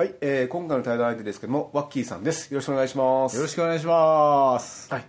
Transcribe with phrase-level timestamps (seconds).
[0.00, 2.50] はい、えー、今回の対談相手ですけどもワッキーさんです。
[2.54, 3.36] よろしくお願いします。
[3.36, 4.90] よろしくお願いします。
[4.90, 5.04] はい。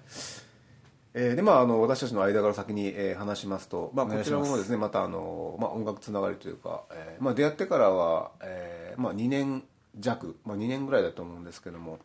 [1.14, 9.64] えーでまあ、あの私たちの間から先に、えー話しますと、まあ、こちらもですねまたあの、まあ、音楽つながりというか、えーまあ、出会ってからは、えーまあ、2年
[9.98, 12.00] 弱、まあ、2年ぐらいだと思うんですけども、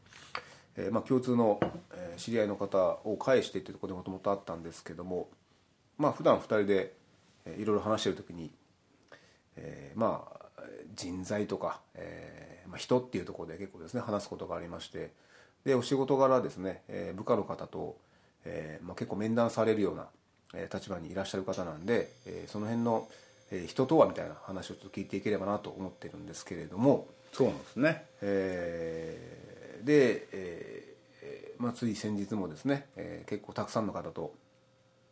[0.77, 1.58] えーまあ、共通の、
[1.92, 5.28] えー知り合いの方を介してっていうところでもともとあったんですけども
[5.98, 6.92] まあ普段2人で、
[7.46, 8.52] えーいろいろ話してる時に、
[9.56, 10.62] えーまあ
[10.94, 15.11] 人材とか、えーまあ、人っていうところで結構ですね話すことがありまして
[15.64, 17.97] でお仕事柄ですね、えー部下の方と、
[18.45, 20.06] えーまあ、結構面談されるような、
[20.55, 23.08] えー立場にいらっしゃる方なんで、えーその辺の、
[23.50, 28.05] えー人とはみたいな話をちょっと聞いていければなと思ってるんですけれども、そうなんですね。
[28.23, 34.34] えーで、えーまあ、つい先日もですね、えー結構たくさんの方と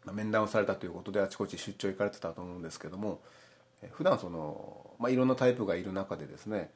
[0.05, 3.21] まあ面談をされたということであちこち出張行かれてたと思うんですけども
[3.83, 6.71] えー普段その、まあ、いろんなタイプがいる中でですね、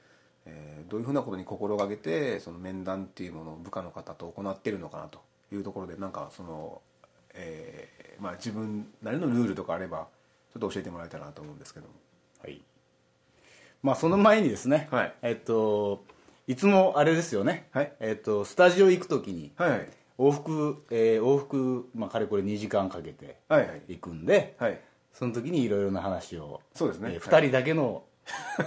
[0.46, 5.20] えーどういうふうなことに心がけてその面談っていうものを部下の方と行っているのかなと
[5.52, 6.80] いうところでなんかその、
[7.34, 10.06] えーまあ、自分なりのルールとかあれば
[10.54, 11.92] ちょっと教えてもらえたらなと思うんですけども。
[12.42, 12.62] はい。
[13.82, 15.14] まあその前にですね、はい。
[15.22, 16.02] えっと
[16.46, 17.68] いつもあれですよね。
[17.72, 17.92] はい。
[18.00, 19.88] えっとスタジオ行くときにはいはい。
[20.18, 23.82] 往復、えー往復まあかれこれ2時間かけてはいはい。
[23.88, 24.80] 行くんで、はい。
[25.12, 27.10] その時にいろいろな話を、そうですね。
[27.12, 28.04] えー2人だけの、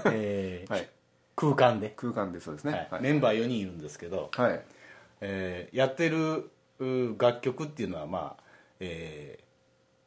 [0.06, 0.88] えーはい
[1.36, 2.72] 空間で、空間でそうですね。
[2.74, 2.88] はい。
[2.92, 3.02] はい。
[3.02, 4.62] メンバー4人いるんですけど、はい。
[5.22, 6.50] えーやってる
[6.80, 8.44] う楽曲っていうのはまあ、
[8.80, 9.44] えー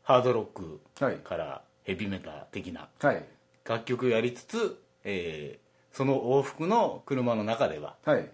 [0.07, 1.17] ハードロックはい。
[1.17, 3.25] からヘビメタ的なはい。
[3.67, 5.65] 楽曲やりつつ、えー
[5.97, 8.29] その往復の車の中では、はい。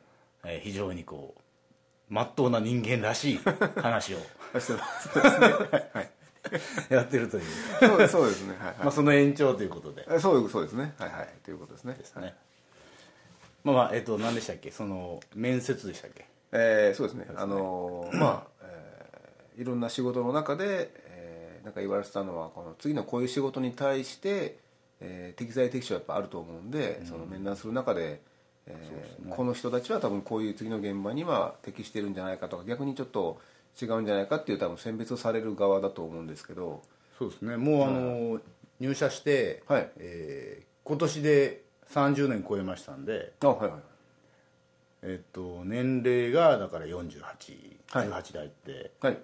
[0.44, 3.40] えー非常にこうまっとうな人間らしい
[3.80, 4.18] 話を
[4.58, 5.46] そうですね。
[5.92, 6.10] はい。
[6.88, 8.56] やってるという、そうですね。
[8.58, 8.66] はい。
[8.68, 8.76] はい。
[8.80, 10.06] まあ、その延長ということで。
[10.10, 10.94] えそうそうですね。
[10.98, 11.28] はいはい。
[11.44, 11.94] ということですね。
[11.94, 12.34] ですね、
[13.64, 14.70] まあまあえっ、と何でしたっけ？
[14.70, 16.26] その面接でしたっけ？
[16.52, 17.26] えーそうですね。
[17.36, 24.56] あのーまあ、えーいろんな仕事の中で、えーなんか言われてたのはこの次のこういう仕事に対して、
[25.00, 28.20] えー適材適所やっぱあると思うんで、その面談する中で、
[28.66, 33.40] えーこの人たちは多分こういう次の現場には適してるんじゃないかとか逆にちょっと
[33.80, 36.82] 違うんじゃないかっていう多分選別される側だと思うんですけど。
[37.18, 37.56] そうですね。
[37.58, 38.40] もうあの、
[38.80, 39.90] 入社して、はい。
[39.98, 43.80] えー今年で30年超えましたんであはいはい。
[45.02, 46.92] えっと年齢がだから4818
[47.92, 48.08] はい。
[48.32, 49.18] 代って、はい。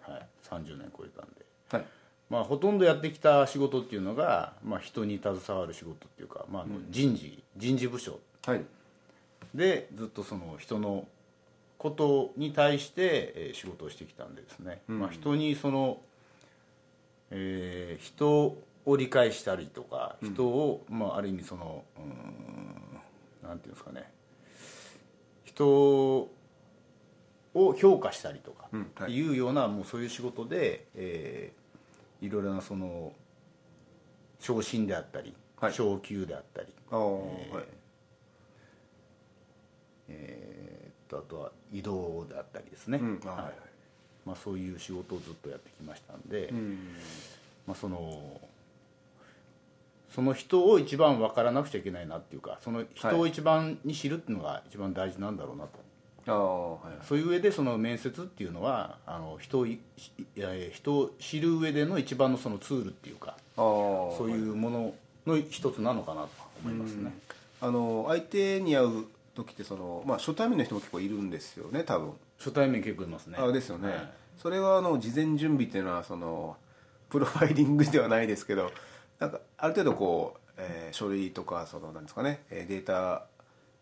[0.48, 1.44] 30年超えたんで。
[1.70, 1.84] はい。
[2.28, 8.18] まあ、ほとんどやってきた仕事っていうのが、まあ、人に携わる仕事っていうか、まあ、あの人事、人事部署。
[8.44, 8.64] はい。
[9.54, 11.06] でずっとその人の
[11.78, 16.00] ことに対して、えー仕事をしてきたんでですね、まあ、人にその、
[17.30, 22.02] えー人を理解したりとか人を、まあ、ある意味そのうー
[23.46, 24.10] んなんていうんですかね。
[25.44, 26.30] 人を
[27.74, 29.20] 評価したりとかうんはい。
[29.20, 31.66] うような、もうそういう仕事で、えー
[32.22, 33.12] いろいろなその
[34.40, 35.72] 昇進であったり、はい。
[35.74, 36.68] 昇給であったり
[40.08, 43.42] えーっとあとは移動であったりですね、うんあはい。
[43.44, 43.52] はい。
[44.24, 46.78] まあ、そういう仕事をずっとやってきましたんで、うん。
[47.66, 48.40] まあ、その
[50.16, 55.78] その人を一番分からなくちゃいけないなっていうかその人を一番に知るっていうのが一番大事なんだろうなと、
[56.26, 59.78] ああはいそういう上でその面接っていうのはあの人をいい
[60.34, 64.94] や人を知る上での一番のそのツールっていうかそういうもの
[65.26, 66.28] の一つなのかなと
[66.64, 67.12] 思いますね、
[67.60, 69.04] あの相手に会う
[69.34, 72.12] 時ってその、まあ、初対面の人も結構いるんですよね多分。
[72.38, 73.36] 初対面結構いますね。
[73.38, 74.10] あですよね、はい。
[74.38, 76.56] それはあの事前準備っていうのはその
[77.10, 78.72] プロファイリングではないですけど
[79.18, 83.26] なんかある程度こう、えー書類とかそのなんですかねえーデータ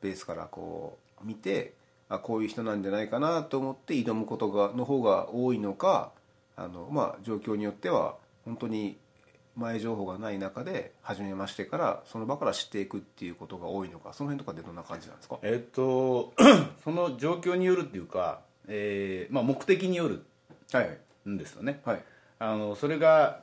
[0.03, 1.75] ベースからこう見て
[2.09, 6.11] あこういう人なんじゃないかなと思って挑むことがの方が多いのか
[6.57, 8.97] あの、まあ、状況によっては本当に
[9.57, 15.39] 前情報がない中で初めましてからその場から知っていくっていうことが多いのかその辺とかでどんな感じなんですか？
[15.43, 16.33] えっと
[16.85, 20.25] その状況によるっていうか、えーまあ、目的による
[20.73, 20.99] はい。
[21.29, 22.03] んですよね、はい。
[22.41, 23.41] あのそれが、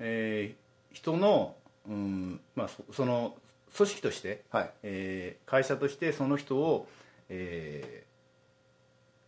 [0.00, 0.63] えー
[0.94, 1.56] 人の
[1.86, 3.34] うんまあ、そその
[3.76, 4.70] 組織として、はい。
[4.84, 6.88] えー会社としてその人を、
[7.28, 8.04] えー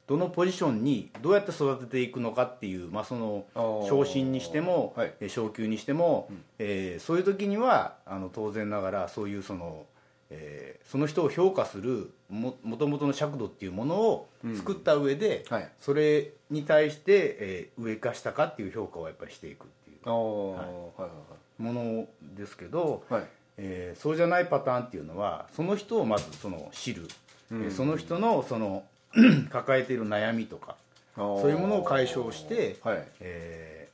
[0.08, 3.44] どのポジションにどうやって育てていくのかっていう、まあ、その
[3.88, 5.12] 昇進にしても、はい。
[5.18, 6.28] えー昇給にしても、
[6.60, 9.84] えーそういう時にはあの当然ながらそういうその、
[10.30, 15.68] えーその人を評価するもともとの尺度っていうものを作った上で、はい。
[15.80, 19.96] それに対して、えー上か下かっていう評価をやっぱりしていくっていう。
[20.04, 20.58] ああはい
[21.02, 21.10] はい
[21.58, 22.06] もの
[22.36, 23.20] ですけど、はい。
[23.22, 27.08] はいえーそうじゃないパターンっていうのはその人をまずその知る、
[27.50, 28.84] えーその人のその
[29.50, 30.76] 抱えている悩みとか
[31.14, 33.04] そういうものを解消して、はい。
[33.20, 33.88] え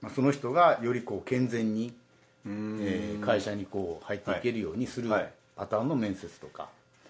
[0.00, 1.92] ーまあ、その人がよりこう健全に、
[2.46, 5.32] えー会社にこう入っていけるようにするはい。
[5.54, 6.68] パターンの面接とか、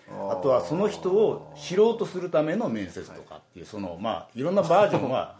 [0.08, 5.36] あとはその人を知ろうとするための面接とかっていうそのまあいろんなバージョンは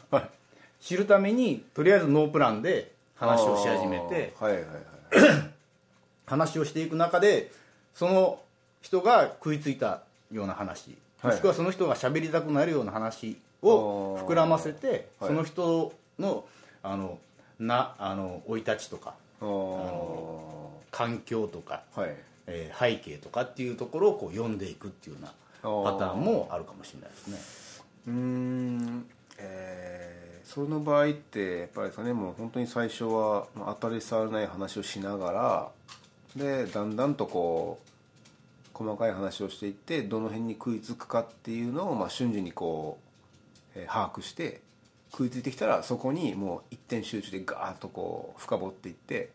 [0.81, 2.93] 知るためにとりあえずノープランで
[3.26, 5.52] 話をし始めてはいはいはい。
[6.26, 7.50] 話をしていく中で
[7.94, 8.40] その
[8.80, 11.32] 人が食いついたような話はい。
[11.32, 15.28] もしくはその人が喋りたくなるような話を膨らませてはい。
[15.28, 16.44] その人の
[16.82, 17.19] あの
[17.58, 20.72] なあの生い立ちとかあー。
[20.90, 22.14] 環境とか、はい。
[22.46, 25.28] えー背景とかっていうところをこう読んでいくっていうような
[25.92, 27.38] パターンもあるかもしれないですね。
[28.08, 29.06] うーん
[29.38, 35.71] えーその場合ってやっぱりですねもう本当に最初はまあ当たり障りない話をしながら
[36.37, 42.99] でだんだんとこう細かい話をしていってどの辺に食いつくかっていうのを、まあ、瞬時にこ
[43.77, 44.61] う、えー把握して
[45.11, 49.31] 食いついてきたらそこにもう一点集中でガーッとこう深掘っていって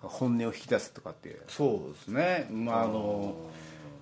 [0.00, 1.40] 本音を引き出すとかっていう。
[1.48, 3.34] そうですね、まあ、あの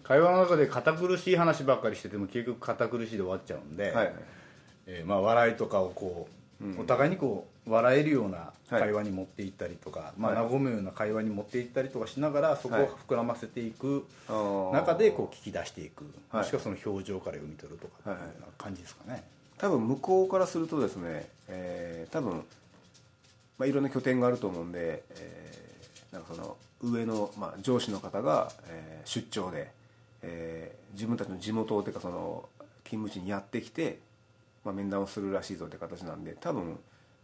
[0.02, 4.14] 会話の中で堅苦しい話ばっかりしてても結局堅苦しいで終わっちゃうんで、はいはい。
[4.86, 6.34] えーまあ、笑いとかをこう、
[6.78, 14.06] お互いにこう笑えるような会話に持っていったりとか、まあ、はい和むような会話に持っていったりとかしながらそこはいを膨らませていく
[14.72, 16.42] 中でこう聞き出していく、はい。
[16.42, 19.24] もしくはその表情から読み取るとかっていうような感じですかね。
[19.58, 22.32] 多分向こうからするとですね、えー多分、
[23.58, 29.70] まあ、いろんな拠点があると思うんで、えーなんかその上の、まあ、上司の方が、えー出張で、
[30.22, 32.48] えー自分たちの地元というかその
[32.84, 33.98] 勤務地にやってきて、
[34.64, 36.78] まあ、面談をするらしいぞという形なんで多分、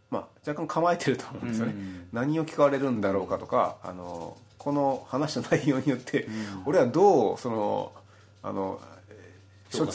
[0.09, 1.73] まあ、若干構えてると思うんですよね、
[2.11, 6.27] 何を聞かれるんだろうかとかあのこの話の内容によって、
[6.65, 7.91] 俺はどうその
[8.43, 8.79] あの
[9.71, 9.91] 処理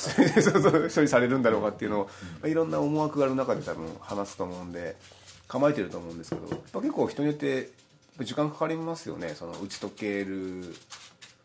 [0.90, 2.10] 処理されるんだろうかっていうのを、ま
[2.44, 4.96] あいろんな思惑がある中で多分話すと思うんで
[5.46, 7.70] 構えてると思うんですけどやっぱ結構人によって
[8.24, 10.74] 時間かかりますよねその打ち解ける。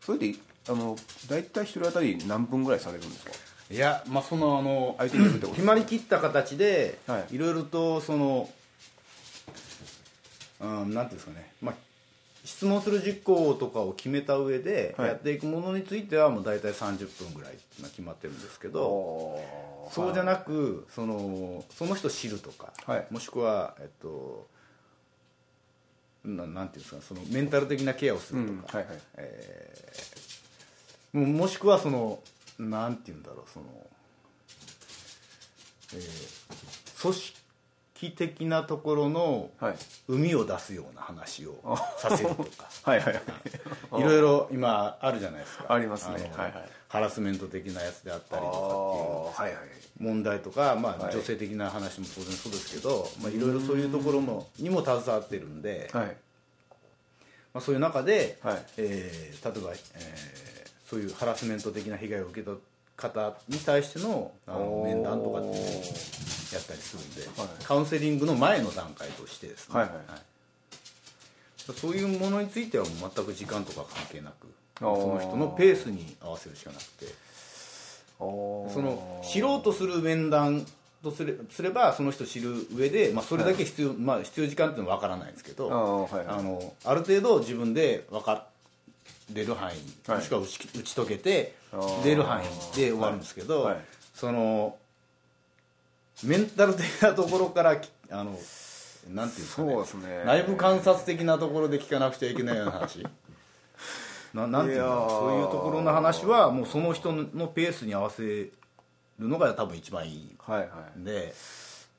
[0.00, 0.34] それで
[0.68, 0.96] あの
[1.28, 3.32] 大体一人当たり何分ぐらいされるんですか？
[3.72, 7.34] いやまあそのあの相手に決まりきった形で、はい。
[7.36, 8.50] い、ろいろとその、
[10.60, 11.74] うん、なんていうんですかね、まあ、
[12.44, 15.08] 質問する実行とかを決めた上ではい。
[15.08, 19.40] やっていくものについてはもう大体30分ぐらい決まってるんですけど
[19.90, 23.06] そうじゃなくそのその人知るとか、はい。
[23.10, 24.46] もしくはえっと
[26.24, 28.98] ななんていうんですかそのメンタル的なケアをすうるとか、んはいはい
[31.12, 32.20] もうもしくはその
[32.58, 33.66] なんて言うんだろうその、
[35.94, 36.42] えー
[37.02, 39.74] 組織的なところのはい。
[40.08, 42.68] 海を出すような話をさせるとか。
[42.84, 43.22] はいはいはい。
[44.00, 45.66] いろいろ今あるじゃないですか。
[45.72, 46.30] ありますね。
[46.32, 46.68] のはいはい。
[46.88, 48.50] ハラスメント的なやつであったりと
[49.34, 49.70] かっていうはいはい。
[49.98, 51.12] 問題とか、まあはい。
[51.14, 56.16] 女性的な話も当然そうですけど、まあ、いろいろそういうところもにも携わってるんで、はい。
[57.54, 58.64] まあ、そういう中で、はい。
[58.76, 60.61] えー例えば、えー
[60.92, 62.52] そういうハラスメント的な被害を受けた
[62.98, 67.64] 方に対してのあの面談とかっていうのをやったりするんで、はい。
[67.64, 69.98] カウンセリングの前の段階としてですね、はいはい
[71.64, 74.48] そういうものについては全く時間とか関係なく
[74.80, 77.06] その人のペースに合わせるしかなくて。
[78.18, 80.66] そその知ろうとする面談
[81.04, 86.36] とすれすればその人知る上で、まあ、それだけ必要,、まあ、必要時間っていうのは分からないんですけど、あーはいはい。
[86.38, 88.46] あのある程度自分で分か
[89.32, 89.72] れる範囲、
[90.06, 91.54] はいもしくは打ち打ち解けて
[92.02, 92.44] 出る範囲
[92.76, 93.74] で終わるんですけど、はい。
[93.74, 94.76] はいその
[96.24, 98.38] メンタル的なところからき あの
[99.10, 99.72] なんていうんですかね。
[99.72, 100.22] そうですね。
[100.24, 103.04] 内部観察的なところで聞かなくちゃいけないような話。
[104.32, 108.52] ななんていうそういうところの話はもうその人のペースに合わせる
[109.18, 110.36] のが多分一番いい。
[110.38, 110.98] はいはい。
[110.98, 111.34] んで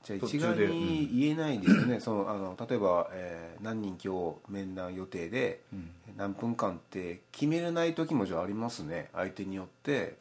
[0.04, 5.62] じゃあ一概に言えないですね、そのあの例えば、えー何人今日面談予定で、
[6.18, 9.10] 何分間って決めれない時もじゃあありますね。
[9.14, 10.16] 相手によって。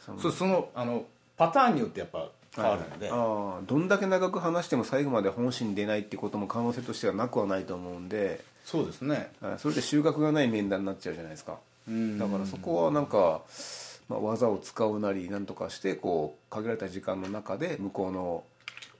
[0.00, 1.04] そのそそのあの
[1.36, 8.42] パターンによってやっぱ変わるので、あーどんだけ長く話しても最後まで本心出ないってことも可能性としてはなくはないと思うんで。
[8.64, 9.30] そうですね。
[9.40, 11.58] はいそれで収穫がない面談になっちゃうじゃないですか。
[12.18, 13.42] だからそこはなんか、
[14.08, 18.44] まあ、技を使うなりなんとかしてこう限られた時間の中で向こうの、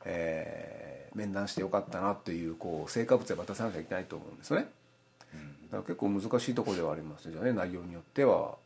[0.08, 4.68] えー面談してよかったなというこう成果物を渡さなきゃいけないと思うんですよね、
[5.64, 8.56] だから結構難しいところではありますよね内容によっては。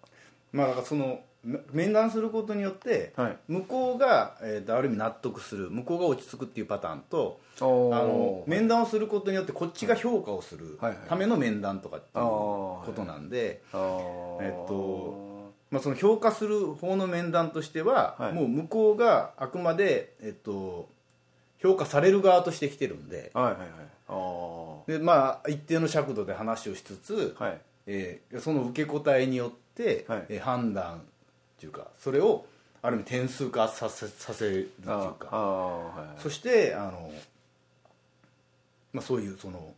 [0.53, 3.37] まあだからそのめ面談することによって、はい。
[3.49, 10.91] 向こうが、えーとある意味納得する向こうが落ち着くっていうパターンとあの面談をすることによってこっちが評価をするはい。
[10.91, 10.99] はい。
[11.09, 14.43] ための面談とかっていうことなんで、あー。
[14.43, 15.33] えっと
[15.71, 18.33] まあ、その評価する方の面談としては、はい。
[18.35, 20.91] もう向こうがあくまで、えっと、
[21.63, 23.31] 評価される側として来てるんで。
[23.35, 23.69] はいはいはい。
[24.09, 27.61] あで、まあ、一定の尺度で話をしつつ、あはい。
[27.87, 30.27] えーその受け答えによって、はい。
[30.29, 31.01] えー判断っ
[31.59, 32.45] ていうかそれを
[32.83, 36.21] ある意味点数化させさせるっていうあーあかーはいはい。
[36.21, 37.11] そしてあの、
[38.93, 39.73] まあ、そういうその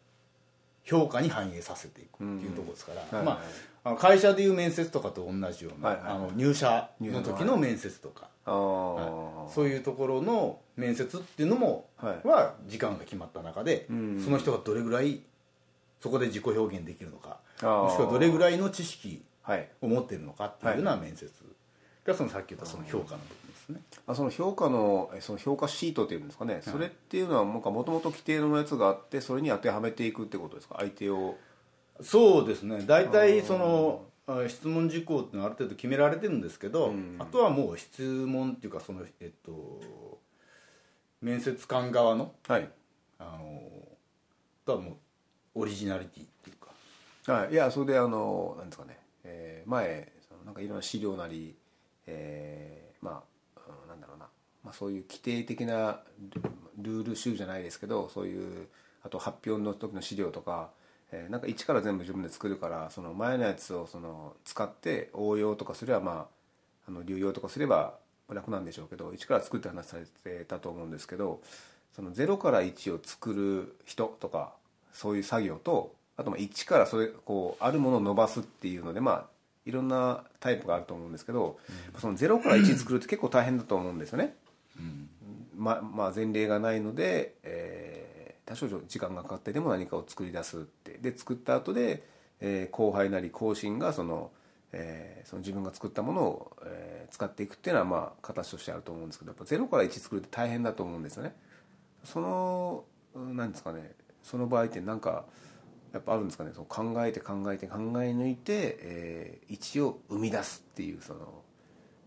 [0.85, 3.43] 評価に反映させていくっていうところですから、はいま
[3.85, 6.17] あ、会社でいう面接とかと同じような、はいはいはい。
[6.17, 9.49] あの入社の時の面接とか、あー。
[9.49, 12.27] そういうところの面接っていうのも、はい。
[12.27, 14.21] は時間が決まった中で、ん。
[14.23, 15.21] その人がどれぐらい
[16.01, 19.69] そこで自己表現できるのかもしくはどれぐらいの知識はい。
[19.81, 21.31] を持っているのかっていうような面接。
[22.05, 23.81] がそのさっき言ったその評価の部分ですね。
[24.07, 30.77] あその評価のえその評価シートっていうんですかね、それっていうのはもともと規定のやつがあってそれに当てはめていくってことですか？
[30.81, 31.37] 相手を。
[32.03, 32.85] そうですね。
[32.87, 34.14] 大体そのあ
[34.49, 40.19] 質問事項っていうのはある程度決められてるんですけど、あとはもう質問っていうかそのえっと
[41.21, 42.69] 面接官側のはい。
[43.19, 43.61] あの
[44.67, 44.99] とはも
[45.55, 47.33] うオリジナリティっていうか。
[47.33, 51.55] はい、いやそれであのなんですかね、えー前そのなんかいろんな資料なり、
[52.07, 53.23] えーま
[53.57, 54.27] あ、うんなんだろうな、
[54.63, 56.01] まあ、そういう規定的な
[56.33, 56.43] ル
[56.79, 58.67] ルール集じゃないですけどそういう
[59.03, 60.71] あと発表の時の資料とか、
[61.15, 67.95] えーなんか一から全部自分で作るからその前のやつをその使って応用とかすればまああの流用とかすれば
[68.29, 71.41] 楽なんでしょうけど一から作って話されてたと思うんですけど
[71.95, 74.53] その0から1を作る人とか
[74.93, 79.25] そういう作業とあとまあ1からそれこうあるものを伸ばすっていうのでまあ
[79.67, 81.59] いろんなタイプがあると思うんですけど、
[81.99, 84.37] その0から1作るって結構大変だと思うんですよね。
[85.57, 87.94] ままあ、前例がないので、えー
[88.47, 90.99] 多少時間がかかってでも何かを作り出すって。
[90.99, 92.07] で作った後で、
[92.41, 94.31] えー後輩なり後進がその,、
[94.73, 101.35] えーその自分が作ったものを、えー使っていくっていうのはまあ形としてあると思うんですけどやっぱ0から1作るって大変だと思うんですよね。
[102.03, 102.85] その
[103.15, 105.25] うんなんですかねその場合ってなんか
[105.93, 111.43] やっぱあるんですかねその考えて考えて考え抜いて、えー、1を生み出すっていうその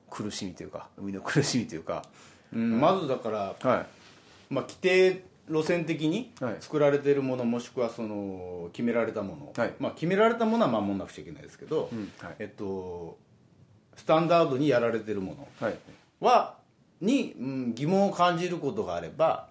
[0.09, 2.03] 苦しみというか生みの苦しみというか。
[2.53, 4.53] うんまずだから、はい。
[4.53, 6.57] まあ、規定路線的にはい。
[6.59, 9.73] 作られているものもしくはその決められたもの、はい。
[9.79, 12.11] まあ、決められたものは守らなくちゃいけないですけど、うん。
[12.19, 12.35] はい。
[12.39, 13.17] えっと、
[13.95, 15.77] スタンダードにやられているものはい。
[16.19, 16.57] は
[17.01, 19.49] に、うん、疑問を感じることがあれば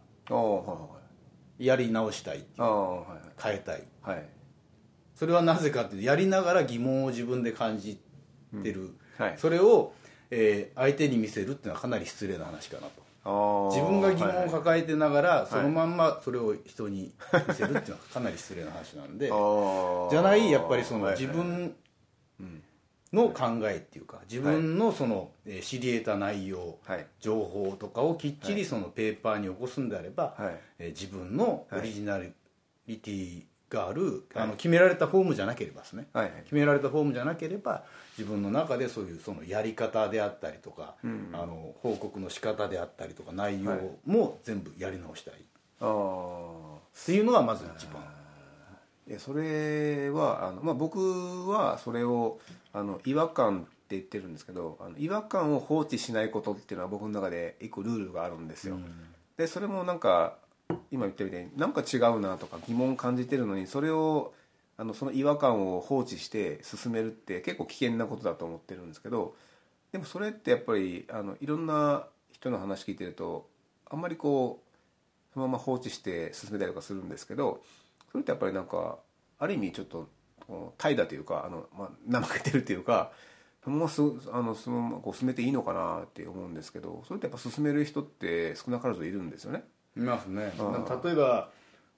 [1.59, 2.45] やり直したい
[3.43, 4.17] 変えたいはい。
[4.17, 4.25] はい。
[5.15, 7.99] それはなぜかっていうとやりながら疑問を自分で感じ
[8.63, 9.35] てる、はい。
[9.39, 9.93] それを、
[10.31, 13.06] えー相手に見せるっていうのはかなり失礼な話かなと
[13.73, 17.13] 自分が疑問を抱えてながら、いそのまんまそれを人に
[17.49, 21.75] 見せるっていうのは かなり失礼な話なんでじゃないやっぱりその自分
[23.13, 27.07] の考えっていうか自分のそのえー知り得た内容、はい。
[27.21, 30.61] 情報とかをきっちりそのペーパーに起こすんであれば、はい。
[30.79, 32.33] えー自分のオリジナリ
[32.99, 36.43] ティがある、あの決められたフォームじゃなければですね、はいはい。
[36.45, 37.85] 決められたフォームじゃなければ
[38.17, 41.07] 自分の中でそういうそのやり方であったりとか、あ
[41.37, 45.37] の報告の仕方であったりとか内容も全部やり直したいっ
[45.81, 48.03] ああていうのがまず一番。
[49.19, 52.41] それはあの、まあ、僕はそれを
[52.73, 58.79] あの違和感って言ってるんですけどあの違和感を放置しないことっていうのは僕の中で一個ルールがあるんですよ、
[59.37, 60.39] でそれもなんか
[60.91, 64.33] 今言ったみたいになんか違うなとか疑問を感じてるのにそれを
[64.79, 69.35] あのその違和感を放置して進めるって結構危険なことだと思ってるんですけど
[69.93, 73.49] でもそれってやっぱりあのいろんな人の話聞いてると
[73.91, 77.63] あんまりこうそのまま放置して進めたりとかするんですけど
[78.11, 78.99] それってやっぱりなんか
[79.39, 80.09] ある意味ちょっと
[80.79, 83.13] 怠惰というかあの、まあ、怠けてるというか
[83.65, 83.91] そのまま
[84.39, 89.65] あのそのままこう進めていいのかなって思うんですけどそれってやっぱ進める人って少なからずいるんですよね。
[89.97, 90.53] いますね。
[90.59, 91.51] あ例えば、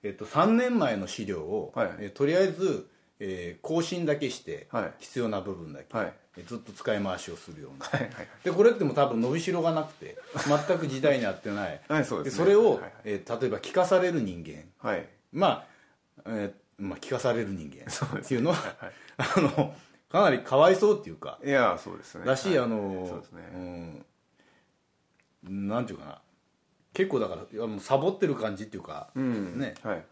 [0.03, 1.91] えっと、3年前の資料を、はい。
[1.99, 2.89] えーとりあえず、
[3.21, 4.93] えー更新だけして、はい。
[5.01, 6.13] 必要な部分だけ、はい。
[6.37, 7.87] えーずっと使い回しをするような。
[7.87, 8.11] はいはい
[8.45, 10.17] でこれっても多分伸びしろがなくて
[10.67, 11.81] 全く時代に合ってない。
[11.89, 12.45] はいそうですね。
[12.45, 14.65] それを、はいはいえー例えば聞かされる人間。
[14.89, 15.07] はい。
[15.33, 17.91] まあ、えーまあ、聞かされる人間
[18.21, 18.77] っていうのは、
[19.17, 19.75] あの
[20.09, 24.05] かなりかわいそうっていうかいやそうですねだし、はいあのね、
[25.45, 26.23] うん、なんていうかな
[26.99, 29.57] 結構だからいやもうサボってる感じっていうか、うん。
[29.57, 29.75] ね。
[29.85, 30.05] はいはい。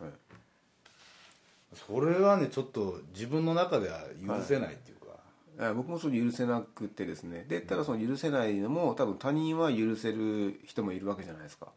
[1.74, 7.44] それはねちょっと自分の中では許せないっていうか、あ僕もそう許せなくてですね。
[7.48, 11.72] でただその許せないのも多分他人は許せる人もいるわけじゃないですか。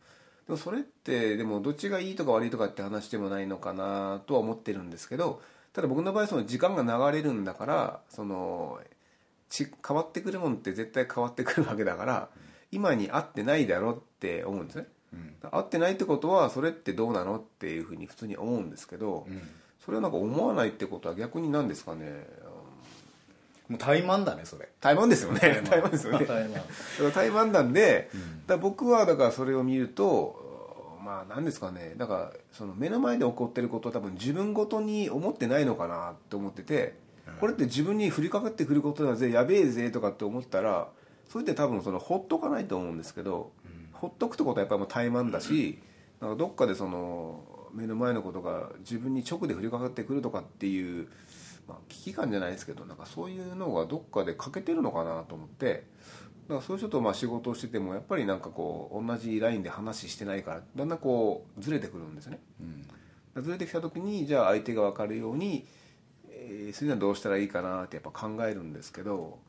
[0.45, 5.41] でもそれってでもどっちがいいとか悪いとかって話でもないのかなとは思ってるんですけど
[5.73, 8.79] ただ僕の場合その時間が流れるんだからその
[9.49, 12.29] ち変わってくるもんって絶対変わってくるわけだから
[12.71, 14.87] 今に合ってないだろって思うんですね、
[15.51, 19.27] 合ってないってことはそれってどうなのっていうふうに普通に思うんですけど、
[19.83, 22.27] それをなんか思わないってことは逆に何ですかね？
[23.67, 24.67] もう怠慢だねそれ。
[24.81, 25.39] 怠慢ですよね。
[25.63, 25.91] 怠慢。
[25.91, 26.25] ですよね。
[26.25, 26.53] 怠慢。
[26.53, 26.65] だか
[27.03, 28.09] ら怠慢なんで、
[28.47, 31.93] だ僕はだからそれを見るとまあ何ですかね？
[31.97, 36.95] だからその目の前で起こってることは多分自分ごとに思ってないのかなって思ってて
[37.39, 40.87] これって自分に降りかかってくることだぜやべえぜとかって思ったら
[41.29, 43.51] それって多分そのほっとかないと思うんですけど、
[43.99, 45.79] ほっとくってことはやっぱりもう怠慢だし、
[46.21, 51.07] なんかどっかでその目の前のことが自分に直で降りかかってくるとかっていう、
[51.67, 55.83] まあ、危機感じゃないですけどなんかそういうのがどっかで欠けてるのかなと思って
[56.47, 62.99] だからそういう人とまあ仕事をしててもやっぱりなんかこう同じラインで話してないからだんだんこうずれてくるんですね、だか
[63.35, 65.67] らずれてきた時にじゃあ相手が分かるように、
[66.27, 69.39] えー、それにはどうしたらいいかなってやっぱ考えるんですけど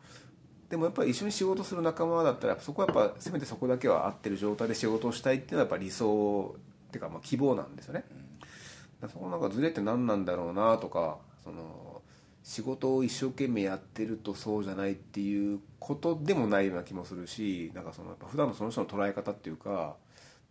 [0.71, 6.55] でもやっぱり一緒に仕事する仲間だったらそこはやっぱせめてそこだけは合ってる状態で仕事をしたいっていうのはやっぱ理想
[6.89, 8.05] っていうかまあ希望なんですよね、
[9.09, 12.03] そこのなんかズレって何なんだろうなとかその
[12.45, 19.97] 仕事を一生懸命やってるとそうじゃないっていうことでもないような気もするしなんかそのやっぱ普段のその人の捉え方っていうか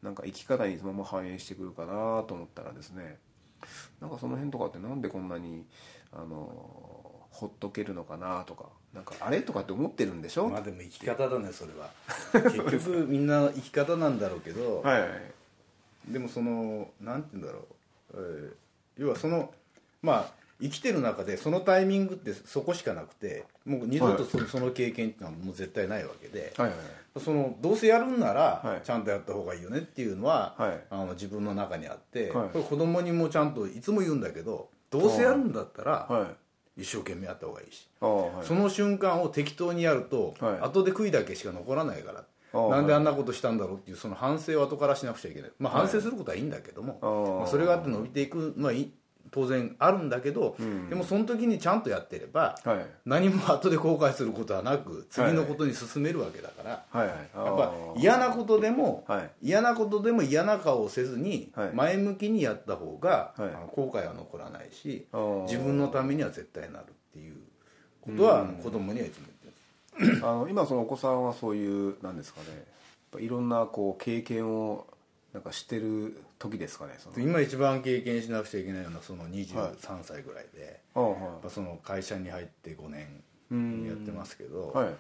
[0.04, 3.18] なんか生き方にそのまま反映してくるかなと思ったらですね
[4.02, 5.66] なんかその辺とかってなんでこんなに
[6.12, 7.09] あの
[7.40, 11.90] ほっとけるのかなとかなんかあれとかって思ってるんでしょ、まあでも生き方だねそれは。
[12.52, 15.10] 結局みんな生き方なんだろうけど、はいはい。
[16.10, 17.66] でもそのなんて言うんだろう、
[18.16, 18.54] えー
[18.98, 19.54] 要はその
[20.02, 26.78] まあ生きてる中でそのタイミングってそこしかなくてもう二度とそ,、その経験っていうのはもう絶対ないわけで、はいはい。
[27.18, 28.86] そのどうせやるんなら、はい。
[28.86, 30.84] ちゃんとやった方がいいよねっていうのは、はい。
[30.90, 32.50] あの自分の中にあって、はい。
[32.50, 36.49] これ子供にもちゃんといつも言うんだけどどうせやるんだったら、はい
[36.80, 38.46] 一生懸命やった方がいいし、ああはい。
[38.46, 40.60] その瞬間を適当にやると、はい。
[40.62, 47.40] 後で悔いだけしか残らないから、ああなんであんなことしたんだろうっていうその反省を後からしなくちゃいけない、まあ、反省することはいいんだけども、ああ。
[47.40, 48.94] まあそれがあって伸びていくのはいい
[49.32, 50.56] 当然あるんだけど、
[50.90, 52.86] でもその時にちゃんとやってれば、はい。
[53.06, 57.18] 何も後で後悔することはなく次のことに進めるわけだから、はいはい。
[57.18, 59.32] やっぱ嫌なことでも、はい。
[59.42, 61.70] 嫌なことでも嫌な顔をせずにはい。
[61.74, 63.50] 前向きにやった方が、はい。
[63.50, 65.08] あの後悔は残らないし
[65.48, 67.36] 自分のためには絶対なるっていう
[68.02, 69.28] ことは子供にはいつも
[70.00, 72.48] 言ってるあの今そのお子さんはそういうなんですかね。
[72.50, 72.66] やっ
[73.12, 74.88] ぱいろんなこう経験を
[75.34, 80.82] なんかしてる時ですかね今一番経験しなくちゃいけないのはその23歳ぐらいで、
[81.50, 84.78] その会社に入って5年やってますけど、い。
[84.78, 84.94] はい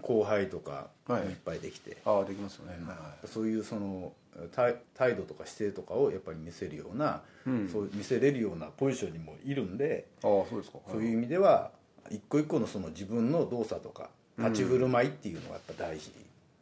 [0.00, 1.12] 後輩とかい。
[1.12, 3.28] いっぱいできて、ああできますよね、はいはい。
[3.28, 4.12] そういうその
[4.52, 7.22] 態態度とか姿勢とかをやっぱり見せるような、
[7.70, 10.78] そう見せれるようなポジションにもいるんで、ああそうですか。
[10.90, 11.70] そういう意味では
[12.10, 16.10] 一個一個のその自分の動作とか立ち振る舞いっていうのがやっぱ大事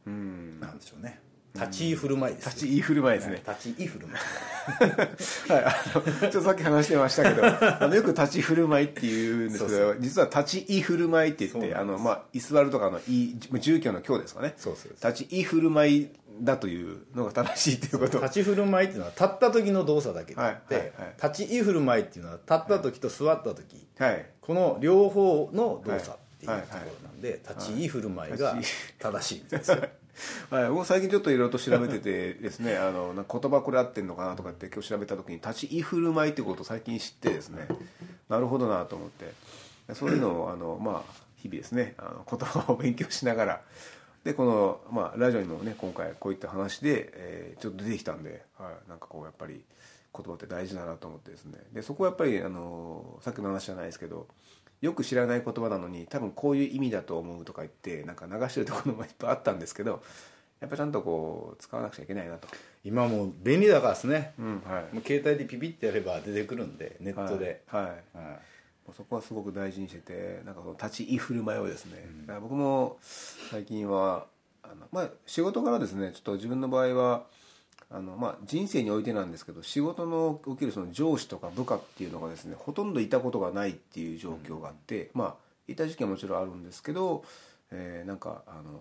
[0.07, 0.61] うん。
[0.61, 1.19] なんでしょうね、
[1.55, 4.19] 立ち居振る舞いです立ち居振る舞いですね、立ち居振る舞い。
[5.53, 14.55] はい、あのちょっとさっき話してましたけど あのよく立ち振る舞いっていうんですけど実は立ち居振る舞いって言ってあの、まあ、居座るとかの居住居の居ですかね。
[14.57, 18.19] そうそう立ち居振る舞いだというのが正しいということ。
[18.19, 21.15] を立ち振る舞いっていうのは立った時の動作だけであって、はいはいはい。
[21.23, 24.27] 立ち居振る舞いっていうのは立った時と座った時、はい。
[24.41, 26.69] この両方の動作っていうとはいこ
[27.03, 28.57] ろなんで、立ち居振る舞いが
[28.99, 29.79] 正しいんですよ、
[30.51, 37.69] はい、僕最近ちょっといろいろと調べててですね あのな言葉これ合ってんのかなとかって今日調べた時に立ち居振る舞いってことを最近知ってですね
[38.29, 39.33] なるほどなと思って。
[39.93, 43.63] そういうのをあの、まあ、日々ですねあの言葉を勉強しながら
[44.23, 49.63] でこの、まあ、ラジオにもね今回こういった話で、えーちょっと出てきたんで、はい、なんかこうやっぱり
[50.17, 51.59] 言葉って大事だなと思ってですね。
[51.73, 54.27] でそこはやっぱりあのさっきの話じゃないですけど
[54.81, 60.03] よく知らない言葉なのに多分こういう意味だと思うとか言ってなんか流してるところもいっぱいあったんですけど
[60.61, 62.49] やっぱちゃんとこう使わなくちゃいけないなと、
[62.85, 64.95] 今もう便利だからですね、うんはい。
[64.95, 67.93] もう携帯でピピッてやれば出てくるんでネットで、はい、はい。
[67.93, 68.41] はい。
[68.97, 74.27] そこはすごく大事にしててなんかその立ち居振る舞いをですね、だから僕も最近は
[74.63, 76.13] あの、まあ、仕事柄ですね。
[76.13, 77.25] ちょっと自分の場合は
[77.91, 85.35] あのまあ、人生においてなんですけど仕事の受けるその上司とか部下っていうのがですねほとんどいたことがないっていう状況があって、まあ
[85.69, 87.25] いた時期はもちろんあるんですけど、
[87.71, 88.81] えーなんかあの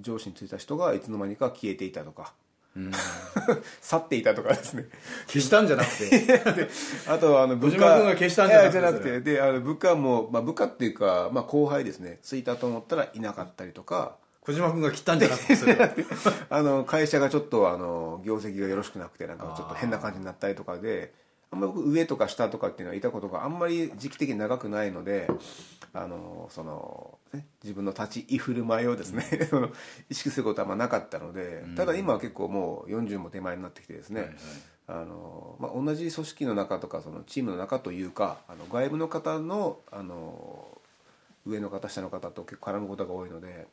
[0.00, 2.34] 上司についた人がいつの間にか消えていたとか、
[3.80, 4.86] 去っていたとかですね。
[5.26, 6.68] 消したんじゃなくて。
[7.08, 9.20] あとあの部小島君が消したんじゃなくて。
[9.20, 12.18] であの部下も、まあ、部下っていうか、まあ、後輩ですね。
[12.22, 15.90] ついたと思ったらいなかったりとか小島君が切ったんじゃなくてそれは。
[16.50, 21.12] あの会社がちょっとあの業績がよろしくなくてなんかちょっと変な感じになったりとかで
[21.50, 25.28] あんまり僕上とか下とかっていうのはいたことがあんまり時期的に長くないので
[25.92, 29.70] あのその、ね、自分の立ち居振る舞いをですね、 その
[30.10, 34.36] 意識することはあんまなかったので、ただ今は結構もう40も手前になってきてですね、
[34.86, 40.68] あのまあ、同じ組織の中とかそのチームの中というかあの外部の方のあの
[41.46, 43.66] 上の方下の方と結構絡むことが多いので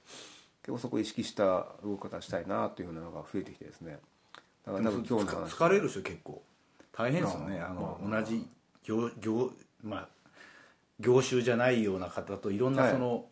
[0.63, 3.99] 結構そこを意識した動き方したいなというようなのが増えてきてですね。
[4.65, 6.41] だから多分今日の話疲れるでしょ結構。
[6.93, 7.59] 大変ですよね。
[7.59, 8.47] ああの同じ
[8.83, 9.51] 業業
[9.83, 10.07] まあ
[10.99, 12.91] 業種じゃないような方といろんなはい。
[12.93, 13.25] その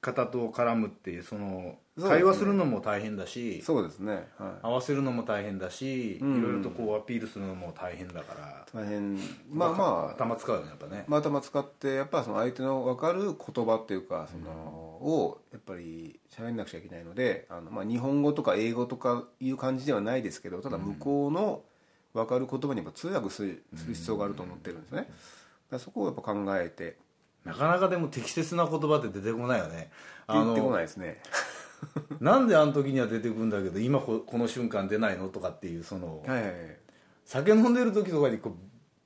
[0.00, 6.42] 方と絡むっていうその会話するのも大変だしそうですね、は合わせるのも大変だしいん。
[6.42, 8.34] ろいろとこうアピールするのも大変だか
[8.74, 8.82] ら。
[8.82, 9.16] い、大変。
[9.48, 10.10] まあまあ。
[10.10, 11.04] 頭使うよねやっぱね。
[11.06, 21.62] まあ頭使ってやっぱその相手の分かる言葉っていうかその、をやっぱり喋んなくちゃいけないのであの、まあ、日本語とか英語とかいう感じではないですけどただ向こうの
[22.12, 25.10] 分かる言葉にやっぱ通訳する必要があると思ってるんですね、だか
[25.72, 26.96] らそこをやっぱ考えて。
[27.44, 29.90] なかなかでも適切な言葉って出てこないよね。
[30.26, 31.20] あ言ってこのないですね
[32.20, 36.52] なんであの時には出てくるんだけど今ここの瞬間出ないのとかっていうそのはいはい
[37.24, 38.52] 酒飲んでる時とかにこう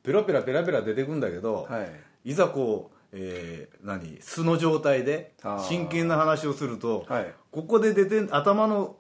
[0.03, 1.83] ペラペラペラペラ出てくるんだけど、は
[2.25, 2.31] い。
[2.31, 5.35] いざこう、えー何素の状態で
[5.69, 7.35] 真剣な話をすると、はい。
[7.51, 8.97] ここで出てん頭の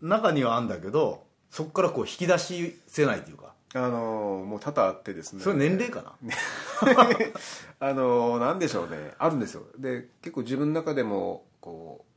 [0.00, 3.52] 中にはあんだけどそこからこう引き出しせないというか。
[3.74, 5.42] あのもう多々あってですね。
[5.42, 6.12] それ年齢かな、
[7.80, 9.14] あのなんでしょうね。
[9.18, 9.62] あるんですよ。
[9.78, 12.11] で結構自分の中でもこう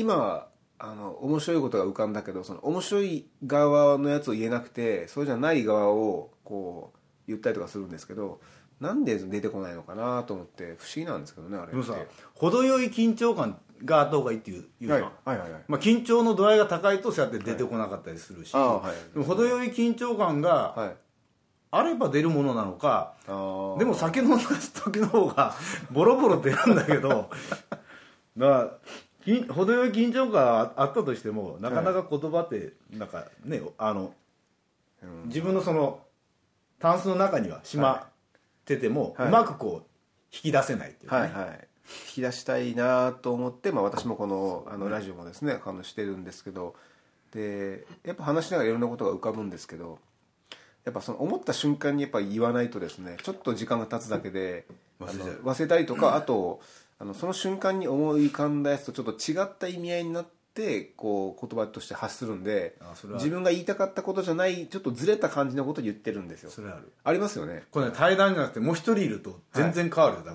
[0.00, 8.40] 今あの面白いことが浮かんだけどその面白い側のやつを言えなくてそうじゃない側をこう言ったりとかするんですけど
[8.80, 11.72] なんで出てこないのかなと思って不思議なんですけどねあれって。
[11.72, 11.94] でもさ
[12.34, 15.62] 程よい緊張感があった方がいいっていう言うはいはいはいはい。
[15.68, 18.82] まあ、緊張の度合いが高いとそうやって出てこなかったりするし、は
[19.12, 20.96] いでも程よい緊張感がはい。
[21.72, 24.44] あれば出るものなのか、でも酒飲んだ
[24.82, 25.54] 時の方が
[25.90, 27.28] ボロボロ出るんだけど
[28.38, 28.70] だから
[29.05, 29.05] き
[29.48, 34.12] 程よい緊張感あったとしてもなかなか言葉ってなんかねあの、
[35.26, 36.00] 自分のその
[36.78, 38.08] タンスの中にはしまっ
[38.64, 39.28] てても、はい。
[39.28, 39.86] うまくこう
[40.32, 41.68] 引き出せないっていうかね、はいはい。
[42.08, 46.74] 引き出したいなと思って、まあ、私もこのあのラジオもですねあのしてるんですけど
[47.32, 49.98] でやっぱ話しながらいろんなことが浮かぶんですけど
[50.84, 54.66] やっぱその思った瞬間にやっぱ言わないとですねちょっと時間が経つだけで
[55.00, 56.60] 忘れたりとかあと
[56.98, 62.76] あのその瞬間に思い浮かんだやつとちょっと違った意味合いになってこう言葉として発するんで
[63.14, 66.50] 自分が言いたかったことじゃないちょっとずれた感じのことを言ってるんですよ。
[66.50, 66.90] それある。
[67.04, 67.64] ありますよね。
[67.70, 70.16] これね対談じゃなくてもう一人いると全然変わる。
[70.16, 70.22] よ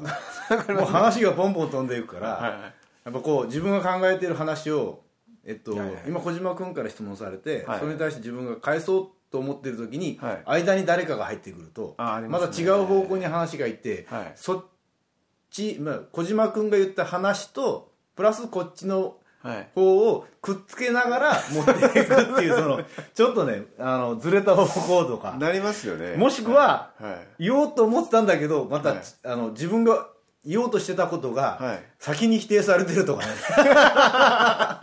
[0.49, 5.01] だからもう話がポンポン飛んでいくから、はいやっぱこう自分が考えている話を、
[5.43, 6.03] えっとはいはい。
[6.07, 7.79] 今小島君から質問されて、はい。
[7.79, 10.43] それに対して自分が返そうと思ってる時に、はい。
[10.45, 12.65] 間に誰かが入ってくるとまますね。
[12.67, 14.31] だ違う方向に話がいって、はい。
[14.35, 14.65] そっ
[15.51, 19.67] ち、まあ、小島君が言った話とプラスこっちのはい。
[19.73, 22.79] 方をくっつけながら持っていくっていうその
[23.15, 25.35] ちょっとねあのずれた方向とか。
[25.39, 26.13] なりますよね。
[26.15, 27.45] もしくは、はい。
[27.45, 28.99] 言おうと思ってたんだけどまた、はい。
[29.25, 30.09] あの自分が
[30.45, 31.83] 言おうとしてたことが、はい。
[31.97, 33.31] 先に否定されてるとかね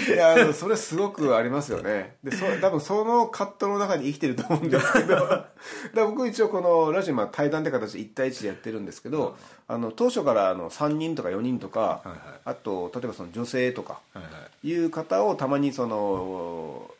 [0.08, 2.16] いやそれすごくありますよね。
[2.24, 5.46] でそ多分その葛藤の中に生きてると思うんですけどだ
[5.94, 9.36] 僕一応このラジオ今対談って形で1対1でやってるんですけど
[9.68, 12.18] あの当初からあの3人とか4人とか、いはい。
[12.44, 14.22] あと例えばその女性とかは
[14.62, 16.90] いう方をたまにその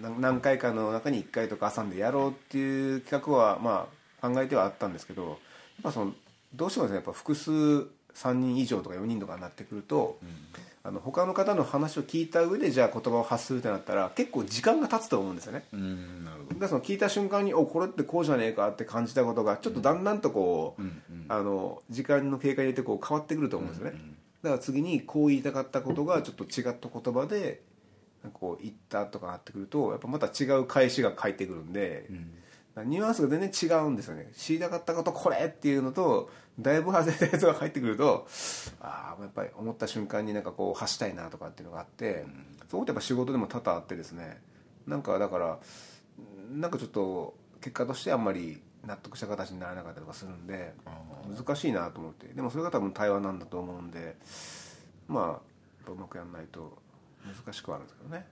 [0.00, 3.88] な何回かの中に1回とか挟んでやろうっていう企画はま
[4.20, 5.36] あ考えてはあったんですけどやっ
[5.82, 6.12] ぱその
[6.54, 7.50] どうしてもですねやっぱ複数
[8.14, 10.18] 3人以上とか4人とかになってくると、
[10.84, 15.64] あの他の方の話を聞いた上でじゃあ言葉を発するってなったら結構時間が経つと思うんですよね。
[15.72, 16.48] うんなるほど。
[16.50, 20.82] だからその聞いた瞬間におこれってこうじゃねえかって感じたことがちょっとだんだんとこう、
[21.28, 23.98] あの時間の経過によってこう変わってくると思うんですよね、
[24.42, 27.60] だから次にこう言いたかったことがちょっと違った言葉で
[28.32, 32.08] こう言ったとかなってくるとやっぱまた違う返しが返ってくるんで、
[32.84, 34.30] ニュアンスが全然違うんですよね。
[34.36, 38.26] 知りたかったことこれっていうのとだいぶ外れたやつが入ってくると
[38.80, 42.26] ああやっぱり思った瞬間になんかこう発したいなとかっていうのがあって、
[42.68, 44.40] そういうことやっぱ仕事でも多々あってですね。
[44.86, 45.58] なんかだから
[46.50, 50.72] なんかちょっと結果としてあんまり納得した形にならなかったりとかするんで
[51.36, 52.26] 難しいなと思って。
[52.28, 54.16] でもそれが多分対話なんだと思うんで
[55.06, 55.40] ま
[55.86, 56.78] あうまくやんないと
[57.44, 58.26] 難しくはあるんですけどね。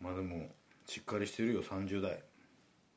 [0.00, 0.48] まあでも
[0.86, 2.22] しっかりしてるよ30代。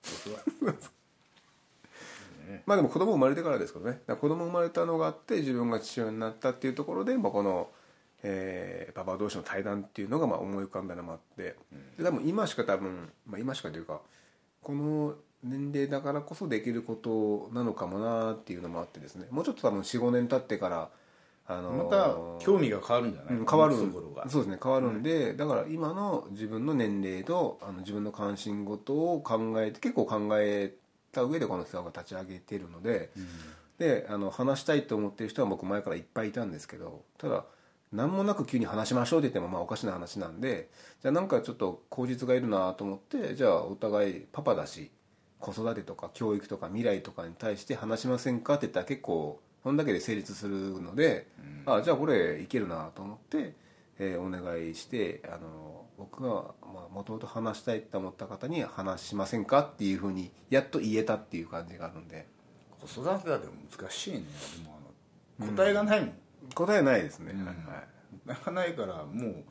[2.66, 4.02] まあでも子供生まれてからですけどね。
[4.08, 7.70] 子供生まれたのがあって自分が父親になったっていうところで、まあ、この、
[8.24, 11.56] えー、パパ同士の対談っていうのがまあ思い浮かんだのもあって。
[11.98, 14.02] で多分今しか多分、まあ、今しかというか
[14.62, 19.28] この年齢だからこそできることなのかもなっていうのもあってですね。
[19.30, 20.90] もうちょっと多分45年経ってから
[21.50, 23.76] あのまた興味が変わるんじゃない、うん変わる。
[24.28, 30.74] そうですね変わるんで、だから今の自分の年齢とあの自分の関心事を考えて結構考え
[31.12, 33.12] た上でこのツアーが立ち上げてるので、
[33.78, 37.46] であの話したいと思ってる人は僕前からいっぱいいたんですけどただ
[37.94, 40.70] 何もなく急に話しましょうって言ってもまあおかしな話なんで
[41.02, 44.92] じゃあなんかちょっと口実がいるなと思ってじゃあお互いパパだし
[45.40, 51.28] 子育てとか教育とか未来とかに対して話しませんかって言ったら結構そんだけで成立するので、
[51.66, 53.54] あじゃあこれいけるなと思って、
[54.00, 56.30] えーお願いしてあの僕が
[56.90, 62.28] もともと話したいと思った方に話しませんかっていうふうにやっと言えたっていう感じがあるんで。
[62.80, 64.20] 子育てだって難しいね。
[64.58, 64.80] でも
[65.42, 66.14] あの答えがないもん、
[66.56, 67.46] 答えないですね、うん。
[67.46, 67.62] はいは
[68.24, 68.30] い。
[68.30, 69.44] なかないからもう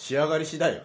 [0.00, 0.84] 仕上がり次第よね。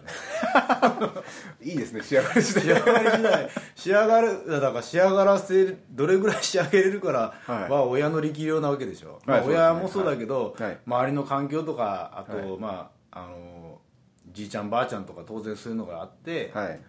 [1.62, 3.50] いいですね仕上がり次仕上がり次第。
[3.74, 9.64] 仕上がるだから仕上がらせるどれぐらい仕上げれるからは親の力量なわけでしょ、まあ、はいそうですね。
[9.64, 10.68] 親もそうだけど、はい。
[10.68, 10.78] はい。
[10.84, 12.58] 周りの環境とかあと、はい。
[12.58, 13.80] まああの
[14.32, 16.80] じいちゃんばあちゃんとか当然そういうのがあって、はい。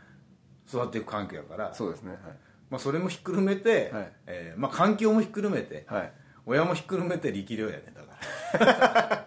[0.67, 1.73] 育っていく環境やから。
[1.73, 2.17] そうですね。
[2.69, 4.11] まあ、それもひっくるめて、はい。
[4.25, 5.87] えーまあ、環境もひっくるめて、
[6.45, 9.26] 親もひっくるめて力量やねだから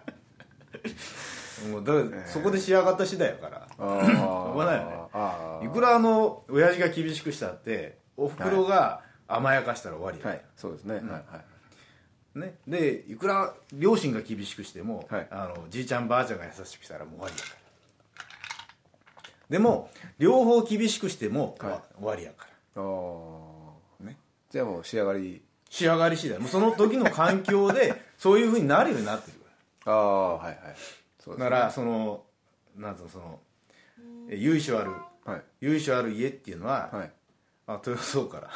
[1.69, 3.67] もうだからそこで仕上がった次第やから。
[3.77, 4.05] あー。
[4.05, 5.09] しょうがないよ
[5.61, 5.67] ね。
[5.67, 11.19] いくらあの親父が厳しくしたっておふくろが甘やかしたら終わりや、はいそうですね、はいは
[12.35, 12.39] い。
[12.39, 15.27] ね、でいくら両親が厳しくしても、はい。
[15.31, 17.55] あのじいちゃんばあちゃんが優しくしたらもう終わりやから。
[19.49, 21.99] でも両方厳しくしても、はい。
[21.99, 24.01] 終わりやかあー。
[24.01, 24.17] らね。
[24.49, 25.41] じゃあもう仕上がり。
[25.69, 26.37] 仕上がり次第。
[26.37, 29.39] もうその時の環境でそういうふうになるようになってる
[29.85, 30.57] かああはいはい
[31.29, 32.23] ねらだからその
[32.75, 33.39] なんつうのその
[34.29, 34.91] え由緒ある
[35.25, 35.43] はい。
[35.61, 37.11] 由緒ある家っていうのは、はい。
[37.67, 38.49] あ豊そうから。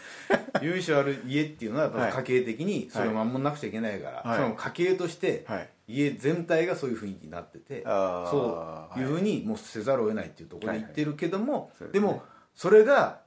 [0.62, 2.12] 由緒ある家っていうのはやっぱはい。
[2.12, 4.38] 家計的にそれを守んなくちゃいけないから、はい。
[4.38, 5.70] その家計としてはい。
[5.86, 12.00] 家全体がそういう雰囲気になってて、そういうふうにもうせざるを得ないっていうところで言ってるけども、そうですね。
[12.00, 12.22] でも
[12.54, 13.20] それが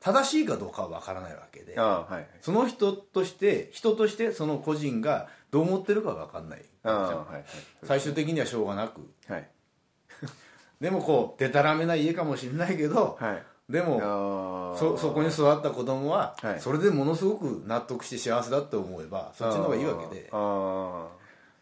[0.00, 2.26] 正しいかどうかは分からないわけではい。
[2.40, 6.64] その人として人としてその個人がどう思ってるかは分かんない。
[6.82, 7.44] ああはいはい。
[7.84, 9.00] 最終的にはしょうがなく。
[9.28, 9.48] はい。
[10.80, 13.42] でもこうでたらめな家かもしれないけど、はい。
[13.72, 16.60] でもそそこに育った子供は、はい。
[16.60, 20.28] それでものすごく納得して幸せだって思えばそっちの方がいいわけで。
[20.32, 21.08] あ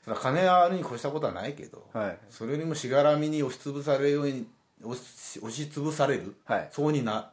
[0.05, 2.18] それは金はあるに越したことはないけど、あはい。
[2.31, 4.49] それよりもしがらみに押しつぶされるように
[4.85, 6.68] 押し押しつぶされる、はい。
[6.70, 7.33] そうにな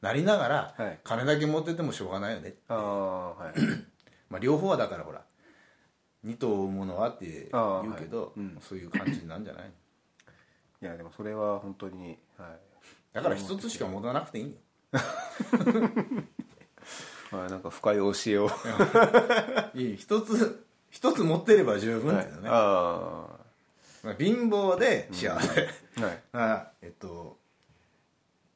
[0.00, 0.98] なりながら、はい。
[1.04, 3.54] 金だけ持っててもしょうがないよね、ああはい。
[4.30, 5.22] まあ、両方はだからほら
[6.24, 8.30] 二頭ものはって言うけど、はい。
[8.36, 8.58] うん。
[8.60, 9.70] そういう感じなんじゃない？
[10.82, 13.14] いやでもそれは本当にはい。
[13.14, 14.56] だから一つしか持たなくていいんよ。
[17.30, 18.50] まあなんか深い教えを。
[19.74, 23.26] いい一つ一つ持ってれば十分だよね、あ
[24.02, 26.22] まあ貧乏で幸せ、あはい。
[26.34, 27.38] あえっと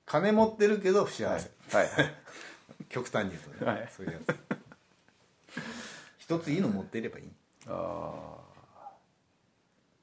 [0.04, 1.88] 金持ってるけど不幸せ、はい。
[1.88, 2.14] はい。
[2.90, 3.88] 極端に言うとね、はい。
[3.96, 4.36] そういうやつ。
[6.18, 7.30] 一ついいの持っていればいい
[7.68, 8.36] ああ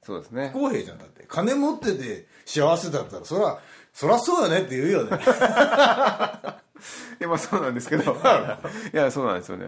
[0.04, 0.50] そうですね。
[0.54, 1.26] 不公平じゃんだって。
[1.28, 3.60] 金持ってて幸せだったらそら
[3.94, 5.12] そらそうよねって言うよね。
[7.20, 8.14] いやまあそうなんですけど。
[8.94, 9.68] いやそうなんですよね。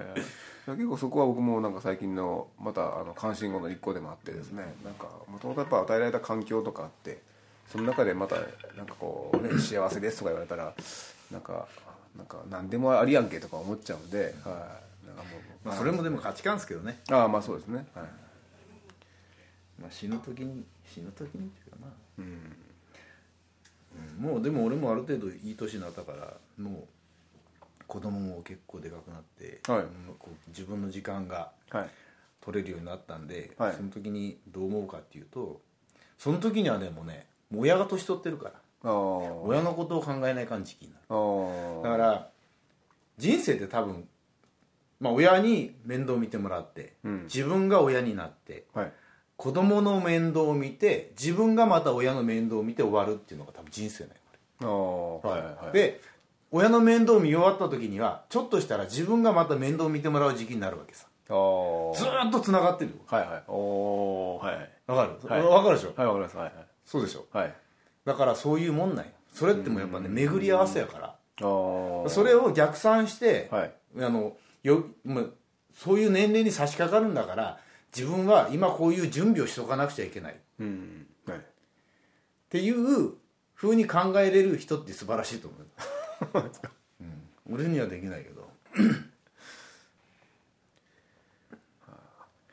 [0.67, 4.75] 結構そこは僕もなんか最近のまたあの関心事の一個でもあってですね。
[4.83, 7.21] なんかもともとやっぱ与えられた環境とかあって
[7.71, 8.35] その中でまた
[8.75, 10.73] なんかこう、ね、幸せですとか言われたら
[11.31, 11.67] なんか
[12.17, 14.84] なんか何でもありやんけとか思っちゃうんで、はい、
[15.63, 17.85] まあそれもでも価値観ですけどね、ああまあそうですね。
[17.93, 18.05] はい。
[19.81, 22.55] まあ、死ぬ時に死ぬ時にっていうかな、うん。
[24.31, 26.83] もうでも俺もある程度いい年になったからもう
[27.87, 29.79] 子供も結構でかくなって、はい。
[29.79, 31.89] うんこう自分の時間がはい。
[32.41, 33.73] 取れるようになったんで、はい。
[33.73, 35.61] その時にどう思うかっていうと
[36.17, 38.51] その時にはでもねもう親が年取ってるか
[38.83, 41.01] ら親のことを考えない感じになる。
[41.83, 42.29] だから
[43.17, 44.07] 人生って多分、
[44.99, 47.23] まあ、親に面倒見てもらって、うん。
[47.23, 48.91] 自分が親になってはい。
[49.37, 54.15] 子供の面倒を見て自分がまた親の面倒を見て終わるっていうのが多分人生なんよ
[55.21, 55.99] こああはいはいで
[56.51, 61.07] 親の面倒見終わった時にはちょっとしたら自分がまた面倒見てもらう時期になるわけさ。
[61.27, 62.97] ずーっとつながってるよ。
[63.07, 63.43] はいはい。
[63.49, 63.55] お
[64.35, 64.55] おはい。
[64.55, 65.29] はいわかる？
[65.29, 65.43] はい。
[65.43, 65.93] わかるでしょ？
[65.97, 66.37] はいわかります。
[66.37, 66.51] はい
[66.85, 67.25] そうでしょ？
[67.33, 67.43] はい。
[67.45, 67.53] はい
[68.05, 69.11] だからそういうもんなんよ。
[69.33, 71.07] それってもうやっぱね巡り合わせやから。
[71.07, 73.73] ああそれを逆算して、はい。
[73.99, 75.33] あのよもう
[75.73, 77.59] そういう年齢に差し掛かるんだから
[77.95, 80.33] 自分は今こういう準備をしとかなくちゃいけない。
[80.33, 81.07] っうん。
[81.27, 81.41] はい。
[82.49, 83.13] ていう
[83.53, 85.65] ふうに考えれる人って素晴らしいと思う、
[87.01, 88.49] うん、俺にはできないけど。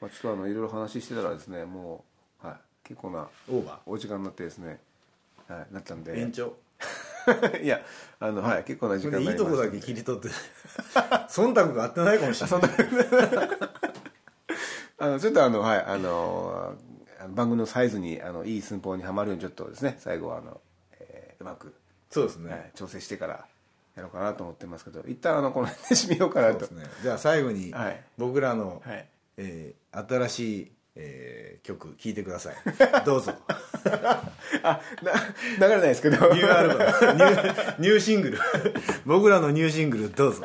[0.00, 2.04] まあ、ちょっとあのいろいろ話してたらですねも
[2.42, 4.80] う、はい、結構なオーバお時間になってですね、
[5.46, 6.20] はい、なったんーで。
[6.20, 6.56] 延長
[7.62, 7.80] いや
[8.20, 10.28] あのはい結構な時間ないりましたとこだけ切り取って。
[11.28, 12.60] 忖度が合ってないかもしれない。
[14.98, 16.76] あのちょっとあのはいあの
[17.30, 20.60] 番組のサイズにあのいい寸法にはまるようにちょっとですね最後はあの、
[21.00, 21.74] えーうまく、
[22.10, 23.44] そうですね、はい、調整してから
[23.96, 26.66] やろうかなと思ってますけど一旦あのこの辺で締めようかなと。
[26.74, 26.84] ね。
[27.02, 28.00] じゃあ最後にはい。
[28.18, 29.06] 僕らの、はい。
[29.38, 32.54] えー新しい、えー曲聴いてください。
[33.06, 33.32] どうぞ。
[34.62, 34.80] あ
[35.58, 36.16] な流れないですけど。
[36.34, 36.82] ニューアルバム。
[37.14, 38.38] ニューニューシングル。
[39.06, 40.42] 僕らのニューシングルどうぞ。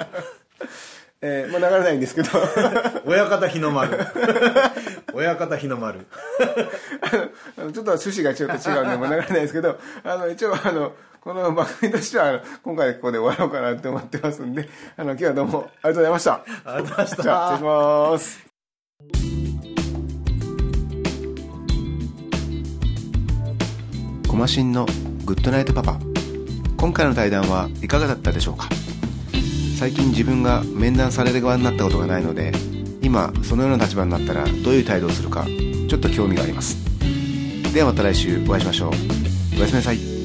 [1.22, 2.30] えー、まあ流れないんですけど。
[3.06, 3.98] 親方日の丸。
[5.14, 6.06] 親方日の丸。
[7.58, 16.34] あのちょっと趣旨がちょっと違うんで、まあ、流れないですけど、あの、一応、あの、この番組としては、あの今回ここで終わろうかなって思ってますんで、あの、今日はどうもありがとうございました。
[16.34, 17.24] ありがとうございました。
[17.24, 18.47] じゃあ、失礼します。
[24.38, 24.86] マシンの
[25.26, 25.98] グッドナイトパパ。
[26.78, 28.70] 今回の対談はいかがだったでしょうか？
[29.80, 32.52] 最近自分が面談される側になったことがないので、
[33.02, 36.78] 今そのような立場になったらどういう態度をするか、ちょっと興味があります。
[37.74, 38.92] ではまた来週お会いしましょう。
[39.58, 40.17] おやすみなさい。